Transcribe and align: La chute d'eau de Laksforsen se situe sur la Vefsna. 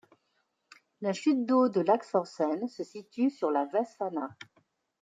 La 1.01 1.13
chute 1.13 1.45
d'eau 1.45 1.69
de 1.69 1.81
Laksforsen 1.81 2.67
se 2.67 2.83
situe 2.83 3.29
sur 3.29 3.51
la 3.51 3.65
Vefsna. 3.65 4.35